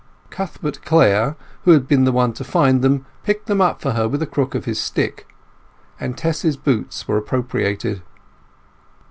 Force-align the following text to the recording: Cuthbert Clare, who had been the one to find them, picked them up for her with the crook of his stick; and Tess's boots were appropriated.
Cuthbert 0.31 0.83
Clare, 0.83 1.35
who 1.63 1.73
had 1.73 1.87
been 1.87 2.05
the 2.05 2.11
one 2.11 2.33
to 2.33 2.43
find 2.43 2.81
them, 2.81 3.05
picked 3.21 3.45
them 3.45 3.61
up 3.61 3.83
for 3.83 3.91
her 3.91 4.09
with 4.09 4.19
the 4.19 4.25
crook 4.25 4.55
of 4.55 4.65
his 4.65 4.79
stick; 4.81 5.27
and 5.99 6.17
Tess's 6.17 6.57
boots 6.57 7.07
were 7.07 7.17
appropriated. 7.17 8.01